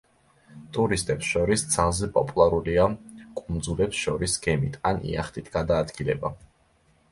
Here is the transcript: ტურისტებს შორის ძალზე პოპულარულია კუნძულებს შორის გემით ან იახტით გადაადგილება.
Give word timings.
ტურისტებს 0.77 1.27
შორის 1.33 1.63
ძალზე 1.75 2.09
პოპულარულია 2.15 2.87
კუნძულებს 3.41 4.01
შორის 4.07 4.41
გემით 4.49 4.83
ან 4.93 5.05
იახტით 5.13 5.55
გადაადგილება. 5.61 6.35